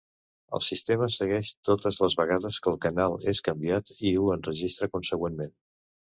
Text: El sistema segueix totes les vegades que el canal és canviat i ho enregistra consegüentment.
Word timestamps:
El 0.57 0.61
sistema 0.67 1.09
segueix 1.15 1.51
totes 1.69 1.99
les 2.05 2.15
vegades 2.21 2.57
que 2.65 2.73
el 2.73 2.79
canal 2.87 3.19
és 3.35 3.43
canviat 3.49 3.93
i 4.09 4.15
ho 4.23 4.35
enregistra 4.39 4.91
consegüentment. 4.97 5.55